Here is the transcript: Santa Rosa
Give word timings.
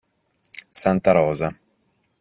Santa 0.81 1.13
Rosa 1.13 1.53